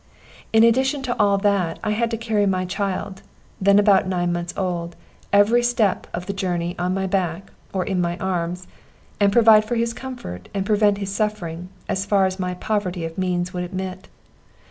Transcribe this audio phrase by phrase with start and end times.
[0.51, 3.21] In addition to all that, I had to carry my child,
[3.61, 4.95] then about nine months old,
[5.31, 8.65] every step of the journey on my back, or in my arms,
[9.19, 13.19] and provide for his comfort and prevent his suffering, as far as my poverty of
[13.19, 14.07] means would admit.